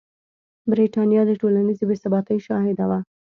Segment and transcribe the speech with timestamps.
[0.71, 2.99] برېټانیا د ټولنیزې بې ثباتۍ شاهده وه.